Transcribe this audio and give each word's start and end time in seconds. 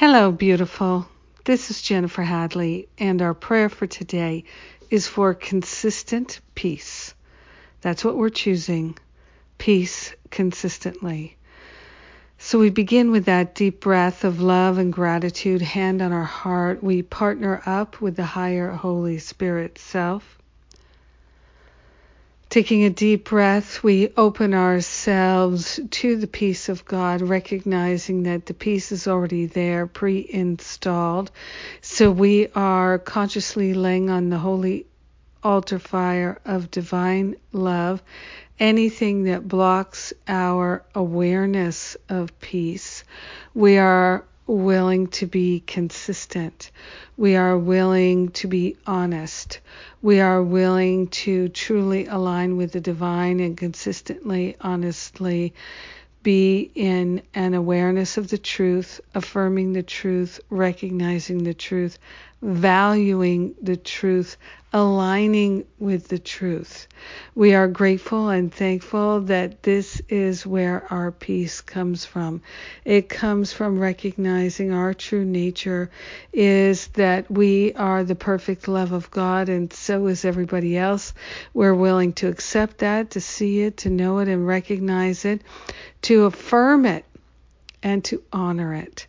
Hello, 0.00 0.30
beautiful. 0.30 1.08
This 1.44 1.72
is 1.72 1.82
Jennifer 1.82 2.22
Hadley, 2.22 2.88
and 2.98 3.20
our 3.20 3.34
prayer 3.34 3.68
for 3.68 3.88
today 3.88 4.44
is 4.90 5.08
for 5.08 5.34
consistent 5.34 6.40
peace. 6.54 7.16
That's 7.80 8.04
what 8.04 8.16
we're 8.16 8.28
choosing 8.28 8.96
peace 9.58 10.14
consistently. 10.30 11.36
So 12.38 12.60
we 12.60 12.70
begin 12.70 13.10
with 13.10 13.24
that 13.24 13.56
deep 13.56 13.80
breath 13.80 14.22
of 14.22 14.40
love 14.40 14.78
and 14.78 14.92
gratitude, 14.92 15.62
hand 15.62 16.00
on 16.00 16.12
our 16.12 16.22
heart. 16.22 16.80
We 16.80 17.02
partner 17.02 17.60
up 17.66 18.00
with 18.00 18.14
the 18.14 18.24
higher 18.24 18.70
Holy 18.70 19.18
Spirit 19.18 19.78
self. 19.78 20.38
Taking 22.50 22.84
a 22.84 22.90
deep 22.90 23.28
breath, 23.28 23.82
we 23.82 24.10
open 24.16 24.54
ourselves 24.54 25.78
to 25.90 26.16
the 26.16 26.26
peace 26.26 26.68
of 26.68 26.84
God, 26.86 27.20
recognizing 27.20 28.22
that 28.22 28.46
the 28.46 28.54
peace 28.54 28.90
is 28.90 29.06
already 29.06 29.46
there, 29.46 29.86
pre 29.86 30.26
installed. 30.30 31.30
So 31.82 32.10
we 32.10 32.48
are 32.54 32.98
consciously 32.98 33.74
laying 33.74 34.08
on 34.08 34.30
the 34.30 34.38
holy 34.38 34.86
altar 35.42 35.78
fire 35.78 36.40
of 36.44 36.70
divine 36.70 37.36
love 37.52 38.02
anything 38.60 39.24
that 39.24 39.46
blocks 39.46 40.12
our 40.26 40.84
awareness 40.94 41.96
of 42.08 42.38
peace. 42.40 43.04
We 43.54 43.78
are 43.78 44.24
willing 44.56 45.06
to 45.08 45.26
be 45.26 45.60
consistent. 45.60 46.70
We 47.16 47.36
are 47.36 47.56
willing 47.56 48.30
to 48.30 48.48
be 48.48 48.76
honest. 48.86 49.60
We 50.02 50.20
are 50.20 50.42
willing 50.42 51.08
to 51.08 51.48
truly 51.50 52.06
align 52.06 52.56
with 52.56 52.72
the 52.72 52.80
divine 52.80 53.40
and 53.40 53.56
consistently, 53.56 54.56
honestly 54.60 55.54
be 56.22 56.70
in 56.74 57.22
an 57.34 57.54
awareness 57.54 58.18
of 58.18 58.28
the 58.28 58.38
truth, 58.38 59.00
affirming 59.14 59.72
the 59.72 59.82
truth, 59.82 60.40
recognizing 60.50 61.44
the 61.44 61.54
truth, 61.54 61.98
valuing 62.40 63.54
the 63.60 63.76
truth, 63.76 64.36
aligning 64.72 65.64
with 65.78 66.06
the 66.08 66.18
truth. 66.18 66.86
We 67.34 67.54
are 67.54 67.66
grateful 67.66 68.28
and 68.28 68.52
thankful 68.52 69.22
that 69.22 69.64
this 69.64 70.00
is 70.08 70.46
where 70.46 70.86
our 70.92 71.10
peace 71.10 71.60
comes 71.60 72.04
from. 72.04 72.42
It 72.84 73.08
comes 73.08 73.52
from 73.52 73.80
recognizing 73.80 74.72
our 74.72 74.94
true 74.94 75.24
nature 75.24 75.90
is 76.32 76.86
that 76.88 77.28
we 77.28 77.72
are 77.74 78.04
the 78.04 78.14
perfect 78.14 78.68
love 78.68 78.92
of 78.92 79.10
God 79.10 79.48
and 79.48 79.72
so 79.72 80.06
is 80.06 80.24
everybody 80.24 80.76
else. 80.76 81.14
We're 81.54 81.74
willing 81.74 82.12
to 82.14 82.28
accept 82.28 82.78
that, 82.78 83.10
to 83.10 83.20
see 83.20 83.62
it, 83.62 83.78
to 83.78 83.90
know 83.90 84.18
it 84.18 84.28
and 84.28 84.46
recognize 84.46 85.24
it, 85.24 85.42
to 86.02 86.26
affirm 86.26 86.86
it 86.86 87.04
and 87.82 88.04
to 88.04 88.22
honor 88.32 88.74
it. 88.74 89.07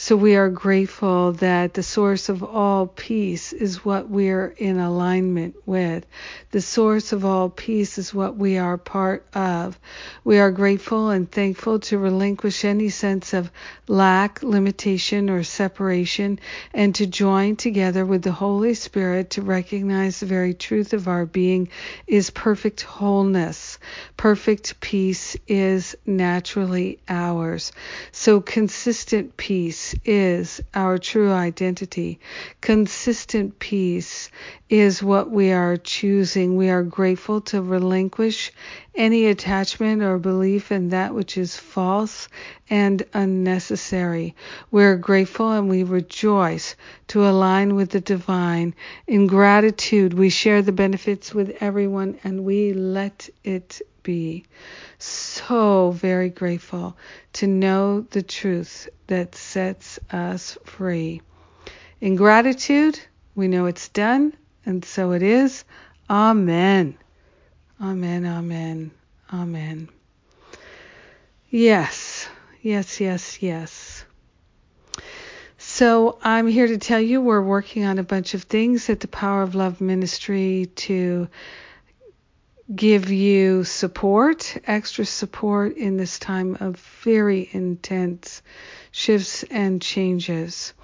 So 0.00 0.14
we 0.14 0.36
are 0.36 0.48
grateful 0.48 1.32
that 1.32 1.74
the 1.74 1.82
source 1.82 2.28
of 2.28 2.44
all 2.44 2.86
peace 2.86 3.52
is 3.52 3.84
what 3.84 4.08
we're 4.08 4.54
in 4.56 4.78
alignment 4.78 5.56
with. 5.66 6.06
The 6.52 6.60
source 6.60 7.12
of 7.12 7.24
all 7.24 7.50
peace 7.50 7.98
is 7.98 8.14
what 8.14 8.36
we 8.36 8.58
are 8.58 8.78
part 8.78 9.26
of. 9.34 9.76
We 10.22 10.38
are 10.38 10.52
grateful 10.52 11.10
and 11.10 11.28
thankful 11.28 11.80
to 11.80 11.98
relinquish 11.98 12.64
any 12.64 12.90
sense 12.90 13.34
of 13.34 13.50
lack, 13.88 14.40
limitation, 14.44 15.28
or 15.28 15.42
separation 15.42 16.38
and 16.72 16.94
to 16.94 17.06
join 17.08 17.56
together 17.56 18.06
with 18.06 18.22
the 18.22 18.30
Holy 18.30 18.74
Spirit 18.74 19.30
to 19.30 19.42
recognize 19.42 20.20
the 20.20 20.26
very 20.26 20.54
truth 20.54 20.92
of 20.92 21.08
our 21.08 21.26
being 21.26 21.70
is 22.06 22.30
perfect 22.30 22.82
wholeness. 22.82 23.80
Perfect 24.16 24.80
peace 24.80 25.36
is 25.48 25.96
naturally 26.06 27.00
ours. 27.08 27.72
So 28.12 28.40
consistent 28.40 29.36
peace 29.36 29.87
is 30.04 30.60
our 30.74 30.98
true 30.98 31.32
identity. 31.32 32.20
Consistent 32.60 33.58
peace 33.58 34.30
is 34.68 35.02
what 35.02 35.30
we 35.30 35.52
are 35.52 35.76
choosing. 35.76 36.56
We 36.56 36.70
are 36.70 36.82
grateful 36.82 37.40
to 37.42 37.62
relinquish 37.62 38.52
any 38.94 39.26
attachment 39.26 40.02
or 40.02 40.18
belief 40.18 40.72
in 40.72 40.90
that 40.90 41.14
which 41.14 41.38
is 41.38 41.56
false 41.56 42.28
and 42.68 43.02
unnecessary. 43.14 44.34
We're 44.70 44.96
grateful 44.96 45.52
and 45.52 45.68
we 45.68 45.82
rejoice 45.84 46.76
to 47.08 47.26
align 47.26 47.74
with 47.74 47.90
the 47.90 48.00
divine. 48.00 48.74
In 49.06 49.26
gratitude, 49.26 50.14
we 50.14 50.30
share 50.30 50.62
the 50.62 50.72
benefits 50.72 51.32
with 51.32 51.56
everyone 51.60 52.18
and 52.24 52.44
we 52.44 52.72
let 52.72 53.28
it 53.44 53.80
be. 54.08 54.42
So 54.98 55.90
very 55.90 56.30
grateful 56.30 56.96
to 57.34 57.46
know 57.46 58.00
the 58.00 58.22
truth 58.22 58.88
that 59.06 59.34
sets 59.34 59.98
us 60.10 60.56
free. 60.64 61.20
In 62.00 62.16
gratitude, 62.16 62.98
we 63.34 63.48
know 63.48 63.66
it's 63.66 63.90
done 63.90 64.32
and 64.64 64.82
so 64.82 65.12
it 65.12 65.22
is. 65.22 65.66
Amen. 66.08 66.96
Amen, 67.82 68.24
amen, 68.24 68.92
amen. 69.30 69.90
Yes, 71.50 72.30
yes, 72.62 73.00
yes, 73.00 73.42
yes. 73.42 74.06
So 75.58 76.18
I'm 76.22 76.46
here 76.46 76.66
to 76.66 76.78
tell 76.78 77.00
you 77.00 77.20
we're 77.20 77.42
working 77.42 77.84
on 77.84 77.98
a 77.98 78.02
bunch 78.02 78.32
of 78.32 78.44
things 78.44 78.88
at 78.88 79.00
the 79.00 79.08
Power 79.08 79.42
of 79.42 79.54
Love 79.54 79.82
Ministry 79.82 80.70
to 80.76 81.28
give 82.74 83.10
you 83.10 83.64
support, 83.64 84.56
extra 84.66 85.04
support 85.04 85.76
in 85.76 85.96
this 85.96 86.18
time 86.18 86.56
of 86.60 86.76
very 87.02 87.48
intense 87.52 88.42
shifts 88.90 89.42
and 89.44 89.80
changes 89.80 90.74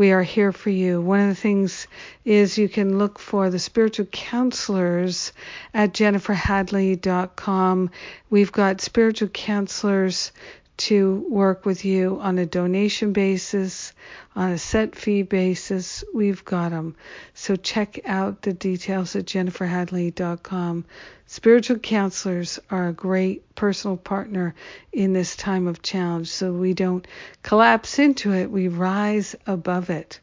we 0.00 0.12
are 0.12 0.22
here 0.22 0.50
for 0.50 0.70
you. 0.70 1.00
One 1.00 1.20
of 1.20 1.28
the 1.28 1.34
things 1.34 1.86
is 2.24 2.56
you 2.56 2.70
can 2.70 2.98
look 2.98 3.18
for 3.18 3.50
the 3.50 3.58
spiritual 3.58 4.06
counselors 4.06 5.34
at 5.74 5.92
jenniferhadley.com. 5.92 7.90
We've 8.30 8.50
got 8.50 8.80
spiritual 8.80 9.28
counselors 9.28 10.32
to 10.80 11.26
work 11.28 11.66
with 11.66 11.84
you 11.84 12.18
on 12.22 12.38
a 12.38 12.46
donation 12.46 13.12
basis, 13.12 13.92
on 14.34 14.52
a 14.52 14.58
set 14.58 14.96
fee 14.96 15.22
basis. 15.22 16.02
We've 16.14 16.42
got 16.42 16.70
them. 16.70 16.96
So 17.34 17.56
check 17.56 18.00
out 18.06 18.40
the 18.40 18.54
details 18.54 19.14
at 19.14 19.26
jenniferhadley.com. 19.26 20.86
Spiritual 21.26 21.78
counselors 21.78 22.58
are 22.70 22.88
a 22.88 22.94
great 22.94 23.54
personal 23.54 23.98
partner 23.98 24.54
in 24.90 25.12
this 25.12 25.36
time 25.36 25.68
of 25.68 25.82
challenge 25.82 26.28
so 26.28 26.50
we 26.50 26.72
don't 26.72 27.06
collapse 27.42 27.98
into 27.98 28.32
it, 28.32 28.50
we 28.50 28.68
rise 28.68 29.36
above 29.46 29.90
it. 29.90 30.18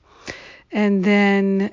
And 0.72 1.04
then 1.04 1.72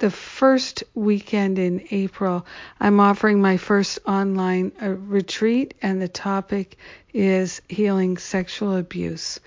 the 0.00 0.10
first 0.10 0.82
weekend 0.94 1.58
in 1.58 1.86
April, 1.90 2.44
I'm 2.80 3.00
offering 3.00 3.40
my 3.40 3.58
first 3.58 4.00
online 4.06 4.72
uh, 4.82 4.88
retreat, 4.88 5.74
and 5.80 6.02
the 6.02 6.08
topic 6.08 6.78
is 7.12 7.60
healing 7.68 8.16
sexual 8.16 8.76
abuse. 8.76 9.40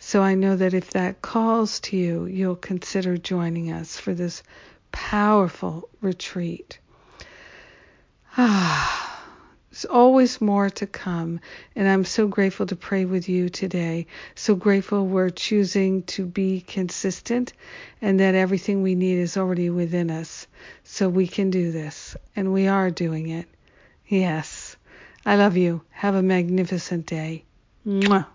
So 0.00 0.22
I 0.22 0.34
know 0.34 0.56
that 0.56 0.74
if 0.74 0.90
that 0.90 1.22
calls 1.22 1.80
to 1.80 1.96
you, 1.96 2.26
you'll 2.26 2.56
consider 2.56 3.16
joining 3.16 3.72
us 3.72 3.98
for 3.98 4.14
this 4.14 4.42
powerful 4.92 5.88
retreat. 6.00 6.78
Ah. 8.36 9.03
There's 9.74 9.86
always 9.86 10.40
more 10.40 10.70
to 10.70 10.86
come, 10.86 11.40
and 11.74 11.88
I'm 11.88 12.04
so 12.04 12.28
grateful 12.28 12.64
to 12.66 12.76
pray 12.76 13.06
with 13.06 13.28
you 13.28 13.48
today. 13.48 14.06
So 14.36 14.54
grateful 14.54 15.04
we're 15.04 15.30
choosing 15.30 16.04
to 16.14 16.24
be 16.24 16.60
consistent 16.60 17.52
and 18.00 18.20
that 18.20 18.36
everything 18.36 18.84
we 18.84 18.94
need 18.94 19.18
is 19.18 19.36
already 19.36 19.70
within 19.70 20.12
us. 20.12 20.46
So 20.84 21.08
we 21.08 21.26
can 21.26 21.50
do 21.50 21.72
this, 21.72 22.16
and 22.36 22.52
we 22.52 22.68
are 22.68 22.88
doing 22.92 23.30
it. 23.30 23.48
Yes. 24.06 24.76
I 25.26 25.34
love 25.34 25.56
you. 25.56 25.82
Have 25.90 26.14
a 26.14 26.22
magnificent 26.22 27.06
day. 27.06 27.44
Mwah. 27.84 28.26